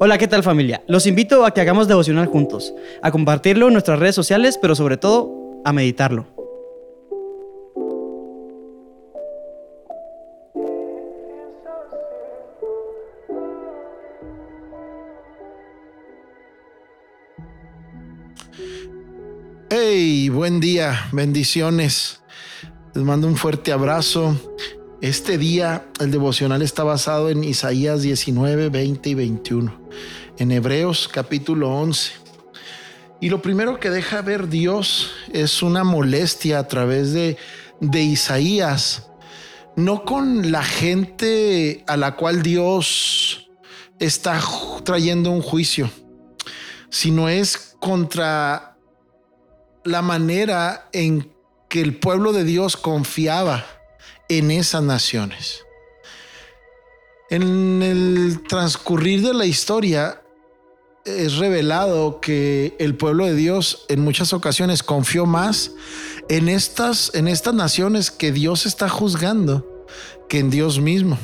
[0.00, 0.82] Hola, ¿qué tal familia?
[0.86, 4.96] Los invito a que hagamos devocional juntos, a compartirlo en nuestras redes sociales, pero sobre
[4.96, 6.26] todo a meditarlo.
[19.70, 22.20] Hey, buen día, bendiciones.
[22.94, 24.36] Les mando un fuerte abrazo.
[25.02, 29.80] Este día el devocional está basado en Isaías 19, 20 y 21,
[30.38, 32.12] en Hebreos capítulo 11.
[33.20, 37.36] Y lo primero que deja ver Dios es una molestia a través de,
[37.80, 39.08] de Isaías,
[39.74, 43.50] no con la gente a la cual Dios
[43.98, 44.40] está
[44.84, 45.90] trayendo un juicio,
[46.90, 48.76] sino es contra
[49.82, 51.28] la manera en
[51.68, 53.66] que el pueblo de Dios confiaba
[54.38, 55.64] en esas naciones.
[57.30, 60.22] En el transcurrir de la historia
[61.04, 65.72] es revelado que el pueblo de Dios en muchas ocasiones confió más
[66.28, 69.86] en estas, en estas naciones que Dios está juzgando
[70.28, 71.18] que en Dios mismo.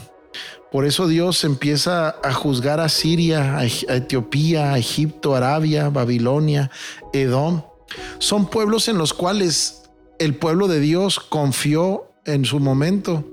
[0.73, 6.71] Por eso Dios empieza a juzgar a Siria, a Etiopía, a Egipto, Arabia, Babilonia,
[7.13, 7.63] Edom
[8.19, 9.83] son pueblos en los cuales
[10.19, 13.25] el pueblo de Dios confió en su momento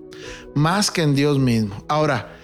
[0.55, 1.83] más que en Dios mismo.
[1.87, 2.35] Ahora,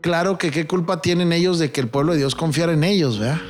[0.00, 3.18] claro que qué culpa tienen ellos de que el pueblo de Dios confiara en ellos,
[3.18, 3.40] ¿verdad?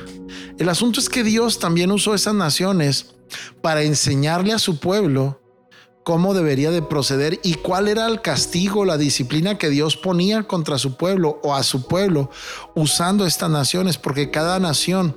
[0.57, 3.13] El asunto es que Dios también usó esas naciones
[3.61, 5.39] para enseñarle a su pueblo
[6.03, 10.79] cómo debería de proceder y cuál era el castigo, la disciplina que Dios ponía contra
[10.79, 12.31] su pueblo o a su pueblo
[12.75, 15.15] usando estas naciones, porque cada nación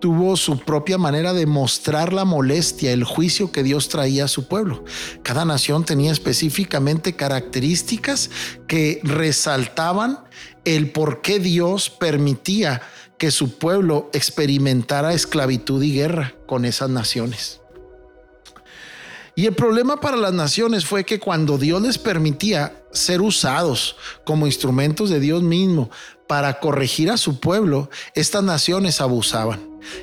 [0.00, 4.48] tuvo su propia manera de mostrar la molestia, el juicio que Dios traía a su
[4.48, 4.84] pueblo.
[5.22, 8.30] Cada nación tenía específicamente características
[8.66, 10.20] que resaltaban
[10.64, 12.82] el por qué Dios permitía
[13.18, 17.60] que su pueblo experimentara esclavitud y guerra con esas naciones.
[19.34, 24.46] Y el problema para las naciones fue que cuando Dios les permitía ser usados como
[24.46, 25.90] instrumentos de Dios mismo
[26.26, 29.60] para corregir a su pueblo, estas naciones abusaban.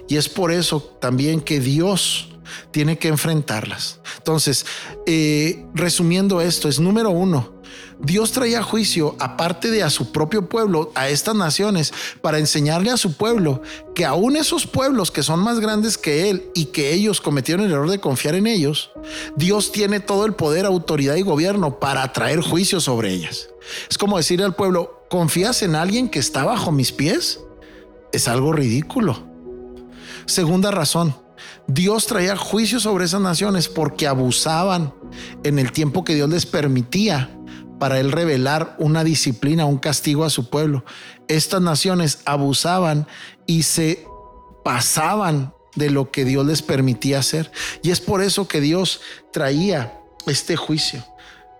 [0.07, 2.29] Y es por eso también que Dios
[2.71, 3.99] tiene que enfrentarlas.
[4.17, 4.65] Entonces,
[5.05, 7.56] eh, resumiendo esto, es número uno,
[7.99, 12.97] Dios traía juicio, aparte de a su propio pueblo, a estas naciones, para enseñarle a
[12.97, 13.61] su pueblo
[13.95, 17.71] que aún esos pueblos que son más grandes que él y que ellos cometieron el
[17.71, 18.91] error de confiar en ellos,
[19.35, 23.49] Dios tiene todo el poder, autoridad y gobierno para traer juicio sobre ellas.
[23.89, 27.41] Es como decirle al pueblo, ¿confías en alguien que está bajo mis pies?
[28.11, 29.25] Es algo ridículo.
[30.25, 31.15] Segunda razón,
[31.67, 34.93] Dios traía juicio sobre esas naciones porque abusaban
[35.43, 37.36] en el tiempo que Dios les permitía
[37.79, 40.83] para él revelar una disciplina, un castigo a su pueblo.
[41.27, 43.07] Estas naciones abusaban
[43.45, 44.05] y se
[44.63, 47.51] pasaban de lo que Dios les permitía hacer.
[47.83, 49.01] Y es por eso que Dios
[49.31, 51.05] traía este juicio.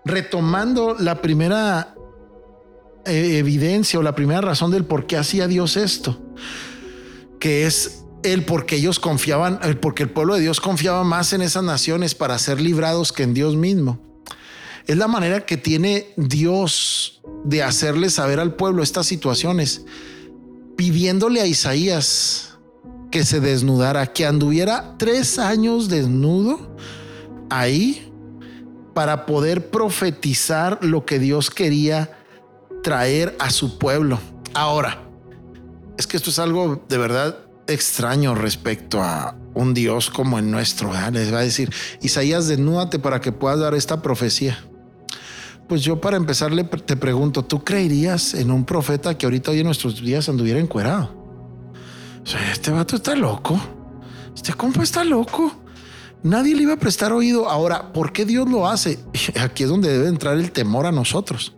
[0.04, 1.94] Retomando la primera
[3.06, 6.20] eh, evidencia o la primera razón del por qué hacía Dios esto,
[7.38, 11.42] que es el porque ellos confiaban, el porque el pueblo de Dios confiaba más en
[11.42, 14.07] esas naciones para ser librados que en Dios mismo.
[14.88, 19.84] Es la manera que tiene Dios de hacerle saber al pueblo estas situaciones,
[20.76, 22.58] pidiéndole a Isaías
[23.10, 26.74] que se desnudara, que anduviera tres años desnudo
[27.50, 28.10] ahí
[28.94, 32.18] para poder profetizar lo que Dios quería
[32.82, 34.18] traer a su pueblo.
[34.54, 35.02] Ahora,
[35.98, 40.90] es que esto es algo de verdad extraño respecto a un Dios como el nuestro.
[41.12, 41.70] Les va a decir,
[42.00, 44.64] Isaías, desnúdate para que puedas dar esta profecía.
[45.68, 49.66] Pues yo para empezarle te pregunto, ¿tú creerías en un profeta que ahorita hoy en
[49.66, 51.10] nuestros días anduviera encuerado?
[52.50, 53.60] Este vato está loco.
[54.34, 55.52] Este compa está loco.
[56.22, 57.50] Nadie le iba a prestar oído.
[57.50, 58.98] Ahora, ¿por qué Dios lo hace?
[59.40, 61.52] Aquí es donde debe entrar el temor a nosotros.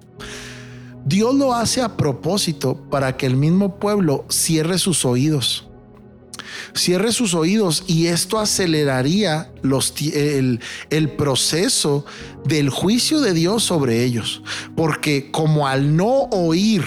[1.04, 5.69] Dios lo hace a propósito para que el mismo pueblo cierre sus oídos
[6.74, 12.04] cierre sus oídos y esto aceleraría el proceso
[12.44, 14.42] del juicio de Dios sobre ellos.
[14.76, 16.84] Porque como al no oír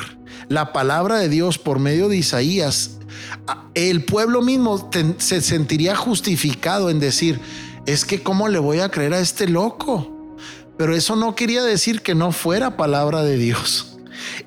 [0.50, 2.98] la palabra de Dios por medio de Isaías,
[3.74, 7.40] el pueblo mismo se sentiría justificado en decir,
[7.86, 10.10] es que cómo le voy a creer a este loco.
[10.78, 13.93] Pero eso no quería decir que no fuera palabra de Dios.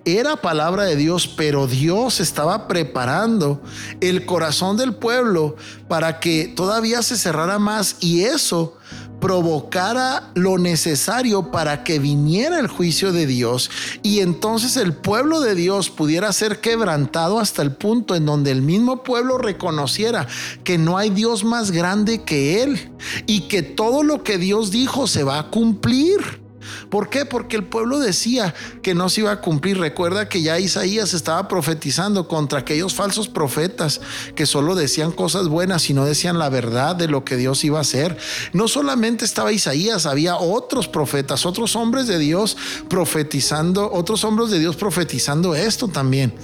[0.06, 3.61] Era palabra de Dios, pero Dios estaba preparando
[4.00, 5.56] el corazón del pueblo
[5.88, 8.76] para que todavía se cerrara más y eso
[9.20, 13.69] provocara lo necesario para que viniera el juicio de Dios
[14.05, 18.62] y entonces el pueblo de Dios pudiera ser quebrantado hasta el punto en donde el
[18.62, 20.29] mismo pueblo reconociera
[20.62, 22.93] que no hay Dios más grande que Él
[23.26, 26.45] y que todo lo que Dios dijo se va a cumplir.
[26.90, 27.24] ¿Por qué?
[27.24, 29.78] Porque el pueblo decía que no se iba a cumplir.
[29.78, 34.00] Recuerda que ya Isaías estaba profetizando contra aquellos falsos profetas
[34.34, 37.78] que solo decían cosas buenas y no decían la verdad de lo que Dios iba
[37.78, 38.16] a hacer.
[38.52, 42.56] No solamente estaba Isaías, había otros profetas, otros hombres de Dios
[42.88, 46.34] profetizando, otros hombres de Dios profetizando esto también.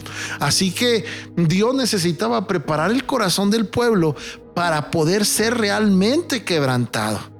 [0.41, 1.05] Así que
[1.37, 4.17] Dios necesitaba preparar el corazón del pueblo
[4.55, 7.32] para poder ser realmente quebrantado.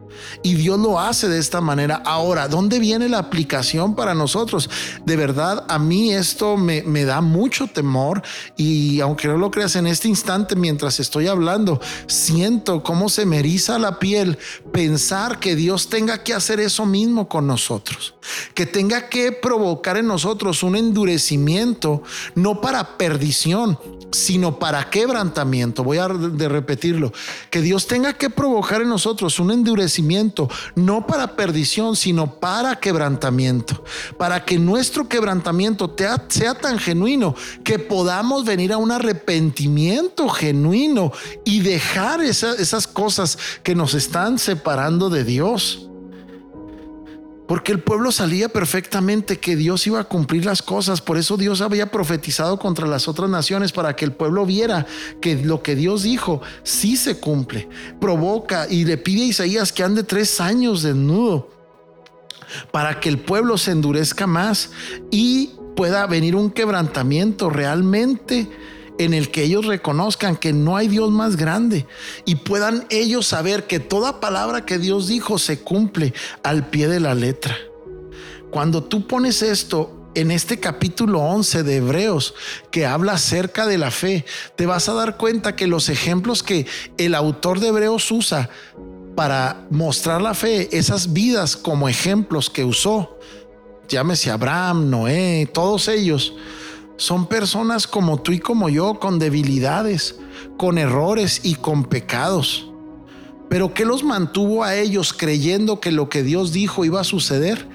[0.43, 2.03] Y Dios lo hace de esta manera.
[2.05, 4.69] Ahora, ¿dónde viene la aplicación para nosotros?
[5.05, 8.23] De verdad, a mí esto me, da mucho temor
[8.57, 13.39] y aunque no lo creas en este instante mientras estoy hablando, siento cómo se me
[13.39, 14.39] eriza la piel
[14.73, 18.15] pensar que Dios tenga que hacer eso mismo con nosotros,
[18.55, 22.03] que tenga que provocar en nosotros un endurecimiento,
[22.35, 23.79] no para perdición,
[24.13, 25.83] sino para quebrantamiento.
[25.85, 27.13] Voy a de repetirlo,
[27.51, 30.32] que Dios tenga que provocar en nosotros un endurecimiento,
[30.75, 33.85] no para perdición, sino para quebrantamiento,
[34.19, 35.95] para que nuestro quebrantamiento
[36.29, 37.35] sea tan genuino
[37.65, 41.13] que podamos venir a un arrepentimiento genuino
[41.45, 45.89] y dejar esas cosas que nos están separando de Dios.
[47.53, 51.03] Porque el pueblo salía perfectamente que Dios iba a cumplir las cosas.
[51.03, 54.87] Por eso Dios había profetizado contra las otras naciones para que el pueblo viera
[55.21, 57.69] que lo que Dios dijo sí se cumple.
[58.01, 61.51] Provoca y le pide a Isaías que ande tres años desnudo
[62.71, 64.71] para que el pueblo se endurezca más
[65.11, 68.49] y pueda venir un quebrantamiento realmente
[68.99, 71.87] en el que ellos reconozcan que no hay Dios más grande
[72.25, 77.01] y puedan ellos saber que toda palabra que Dios dijo se cumple al pie de
[77.01, 77.57] la letra.
[78.51, 82.35] Cuando tú pones esto en este capítulo 11 de Hebreos
[82.71, 86.67] que habla acerca de la fe, te vas a dar cuenta que los ejemplos que
[86.99, 88.51] el autor de Hebreos usa
[89.15, 93.19] para mostrar la fe, esas vidas como ejemplos que usó,
[93.89, 96.35] llámese Abraham, Noé, todos ellos,
[96.97, 100.17] son personas como tú y como yo, con debilidades,
[100.57, 102.69] con errores y con pecados.
[103.49, 107.69] Pero ¿qué los mantuvo a ellos creyendo que lo que Dios dijo iba a suceder?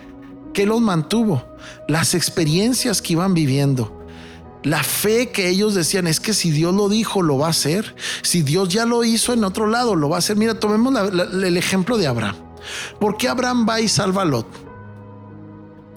[0.54, 1.46] ¿Qué los mantuvo?
[1.88, 3.94] Las experiencias que iban viviendo.
[4.64, 7.96] La fe que ellos decían es que si Dios lo dijo, lo va a hacer.
[8.24, 10.36] Si Dios ya lo hizo en otro lado, lo va a hacer.
[10.36, 12.36] Mira, tomemos el ejemplo de Abraham.
[13.00, 14.67] ¿Por qué Abraham va y salva a Lot?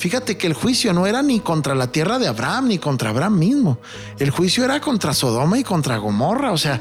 [0.00, 3.38] Fíjate que el juicio no era ni contra la tierra de Abraham, ni contra Abraham
[3.38, 3.78] mismo.
[4.18, 6.52] El juicio era contra Sodoma y contra Gomorra.
[6.52, 6.80] O sea,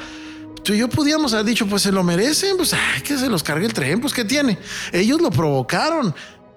[0.64, 3.44] tú y yo podíamos haber dicho, pues se lo merecen, pues ay, que se los
[3.44, 4.58] cargue el tren, pues ¿qué tiene?
[4.94, 6.16] Ellos lo provocaron.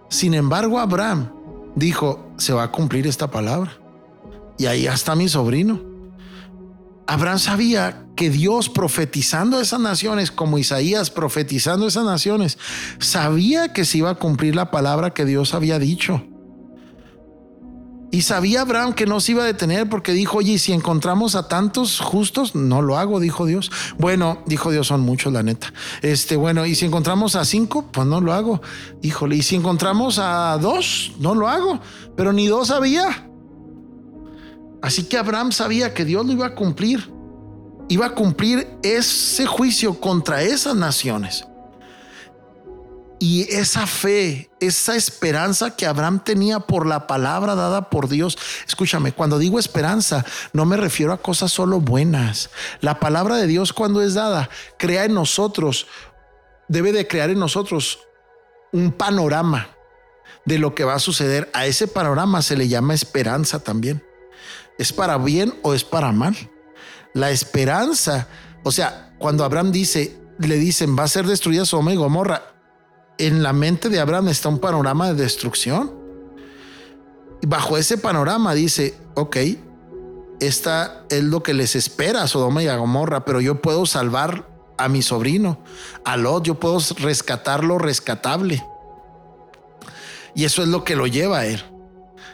[0.08, 1.32] Sin embargo, Abraham
[1.74, 3.76] dijo, se va a cumplir esta palabra.
[4.56, 5.80] Y ahí está mi sobrino.
[7.08, 12.56] Abraham sabía que Dios profetizando esas naciones, como Isaías profetizando esas naciones,
[13.00, 16.24] sabía que se iba a cumplir la palabra que Dios había dicho.
[18.12, 21.48] Y sabía Abraham que no se iba a detener porque dijo, oye, si encontramos a
[21.48, 23.72] tantos justos, no lo hago, dijo Dios.
[23.96, 25.72] Bueno, dijo Dios, son muchos, la neta.
[26.02, 28.60] Este, bueno, y si encontramos a cinco, pues no lo hago.
[29.00, 31.80] Híjole, y si encontramos a dos, no lo hago.
[32.14, 33.30] Pero ni dos había.
[34.82, 37.10] Así que Abraham sabía que Dios lo iba a cumplir.
[37.88, 41.46] Iba a cumplir ese juicio contra esas naciones.
[43.22, 48.36] Y esa fe, esa esperanza que Abraham tenía por la palabra dada por Dios.
[48.66, 52.50] Escúchame, cuando digo esperanza, no me refiero a cosas solo buenas.
[52.80, 55.86] La palabra de Dios cuando es dada, crea en nosotros,
[56.66, 58.00] debe de crear en nosotros
[58.72, 59.68] un panorama
[60.44, 61.48] de lo que va a suceder.
[61.54, 64.04] A ese panorama se le llama esperanza también.
[64.80, 66.34] ¿Es para bien o es para mal?
[67.14, 68.26] La esperanza,
[68.64, 72.51] o sea, cuando Abraham dice, le dicen, va a ser destruida Sodoma y Gomorra,
[73.18, 75.92] en la mente de Abraham está un panorama de destrucción.
[77.40, 79.36] Y bajo ese panorama dice, ok,
[80.40, 84.48] esta es lo que les espera a Sodoma y a Gomorra, pero yo puedo salvar
[84.78, 85.62] a mi sobrino,
[86.04, 88.64] a Lot, yo puedo rescatar lo rescatable.
[90.34, 91.62] Y eso es lo que lo lleva a él.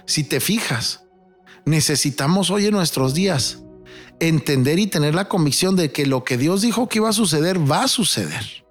[0.06, 1.04] Si te fijas,
[1.64, 3.58] necesitamos hoy en nuestros días
[4.20, 7.58] entender y tener la convicción de que lo que Dios dijo que iba a suceder
[7.70, 8.67] va a suceder.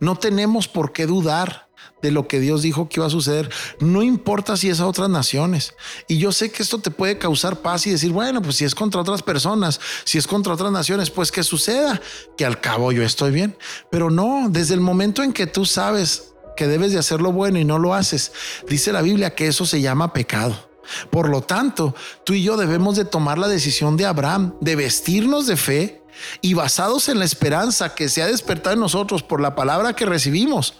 [0.00, 1.68] No tenemos por qué dudar
[2.02, 3.50] de lo que Dios dijo que iba a suceder.
[3.80, 5.74] No importa si es a otras naciones.
[6.06, 8.74] Y yo sé que esto te puede causar paz y decir, bueno, pues si es
[8.74, 12.00] contra otras personas, si es contra otras naciones, pues que suceda,
[12.36, 13.56] que al cabo yo estoy bien.
[13.90, 17.58] Pero no, desde el momento en que tú sabes que debes de hacer lo bueno
[17.58, 18.32] y no lo haces,
[18.68, 20.67] dice la Biblia que eso se llama pecado.
[21.10, 25.46] Por lo tanto, tú y yo debemos de tomar la decisión de Abraham, de vestirnos
[25.46, 26.02] de fe
[26.40, 30.06] y basados en la esperanza que se ha despertado en nosotros por la palabra que
[30.06, 30.74] recibimos,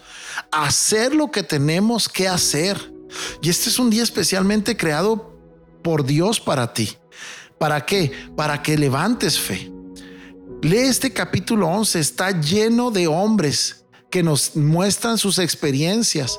[0.51, 2.93] hacer lo que tenemos que hacer.
[3.41, 5.37] Y este es un día especialmente creado
[5.83, 6.97] por Dios para ti.
[7.57, 8.11] ¿Para qué?
[8.35, 9.71] Para que levantes fe.
[10.61, 16.37] Lee este capítulo 11, está lleno de hombres que nos muestran sus experiencias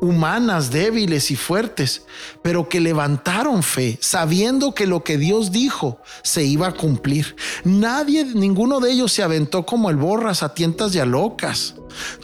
[0.00, 2.02] humanas, débiles y fuertes,
[2.42, 7.36] pero que levantaron fe, sabiendo que lo que Dios dijo se iba a cumplir.
[7.64, 11.74] Nadie, ninguno de ellos se aventó como el borras a tientas y a locas.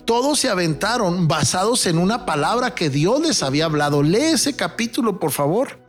[0.05, 4.03] Todos se aventaron basados en una palabra que Dios les había hablado.
[4.03, 5.81] Lee ese capítulo, por favor.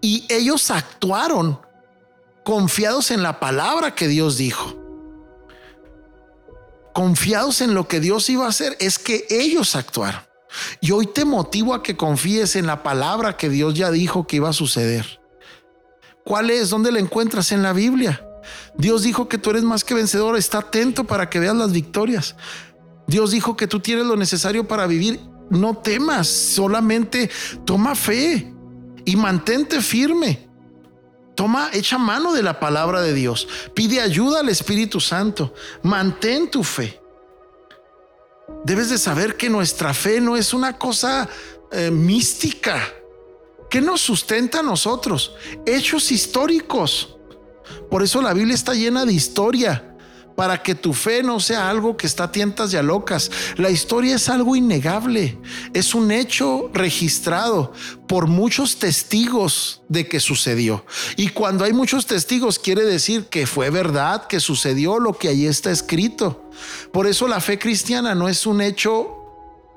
[0.00, 1.60] Y ellos actuaron
[2.44, 4.78] confiados en la palabra que Dios dijo.
[6.92, 10.31] Confiados en lo que Dios iba a hacer, es que ellos actuaron.
[10.80, 14.36] Y hoy te motivo a que confíes en la palabra que Dios ya dijo que
[14.36, 15.20] iba a suceder.
[16.24, 16.70] ¿Cuál es?
[16.70, 18.24] ¿Dónde la encuentras en la Biblia?
[18.76, 20.36] Dios dijo que tú eres más que vencedor.
[20.36, 22.36] Está atento para que veas las victorias.
[23.06, 25.20] Dios dijo que tú tienes lo necesario para vivir.
[25.50, 27.30] No temas, solamente
[27.64, 28.54] toma fe
[29.04, 30.48] y mantente firme.
[31.34, 33.48] Toma, echa mano de la palabra de Dios.
[33.74, 35.54] Pide ayuda al Espíritu Santo.
[35.82, 37.01] Mantén tu fe.
[38.64, 41.28] Debes de saber que nuestra fe no es una cosa
[41.70, 42.80] eh, mística.
[43.68, 45.34] que nos sustenta a nosotros?
[45.64, 47.16] Hechos históricos.
[47.90, 49.91] Por eso la Biblia está llena de historia
[50.34, 53.30] para que tu fe no sea algo que está a tientas y a locas.
[53.56, 55.38] La historia es algo innegable,
[55.72, 57.72] es un hecho registrado
[58.06, 60.84] por muchos testigos de que sucedió.
[61.16, 65.46] Y cuando hay muchos testigos quiere decir que fue verdad, que sucedió lo que ahí
[65.46, 66.50] está escrito.
[66.92, 69.18] Por eso la fe cristiana no es un hecho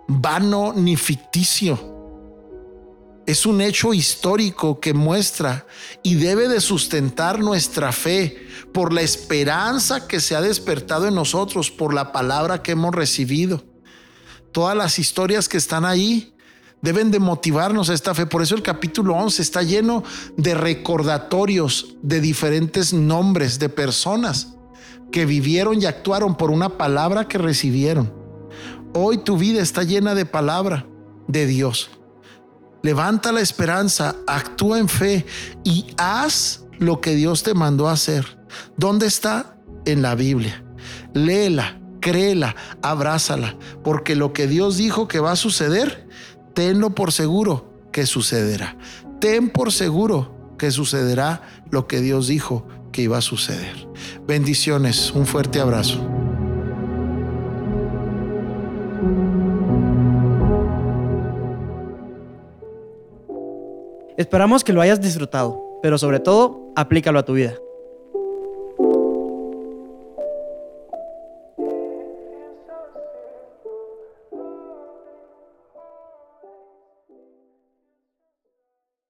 [0.08, 1.95] vano ni ficticio
[3.25, 5.65] es un hecho histórico que muestra
[6.03, 11.72] y debe de sustentar nuestra fe por la esperanza que se ha despertado en nosotros,
[11.72, 13.63] por la palabra que hemos recibido.
[14.51, 16.34] Todas las historias que están ahí
[16.82, 18.27] deben de motivarnos a esta fe.
[18.27, 20.03] Por eso el capítulo 11 está lleno
[20.38, 24.53] de recordatorios de diferentes nombres de personas
[25.12, 28.13] que vivieron y actuaron por una palabra que recibieron.
[28.94, 30.86] Hoy tu vida está llena de palabra
[31.27, 31.89] de Dios.
[32.86, 35.25] Levanta la esperanza, actúa en fe
[35.63, 38.38] y haz lo que Dios te mandó a hacer.
[38.77, 39.58] ¿Dónde está?
[39.86, 40.63] En la Biblia.
[41.15, 46.08] Léela, créela, abrázala, porque lo que Dios dijo que va a suceder,
[46.54, 48.77] tenlo por seguro que sucederá.
[49.20, 53.88] Ten por seguro que sucederá lo que Dios dijo que iba a suceder.
[54.27, 56.14] Bendiciones, un fuerte abrazo.
[64.17, 67.55] Esperamos que lo hayas disfrutado, pero sobre todo, aplícalo a tu vida.